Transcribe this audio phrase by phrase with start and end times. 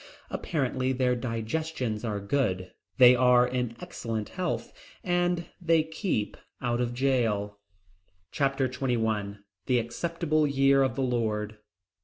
[0.31, 6.95] Apparently their digestions are good, they are in excellent health, and they keep out of
[6.95, 7.59] jail.
[8.31, 9.37] Chapter XXI
[9.67, 11.59] The Acceptable Year of the Lord.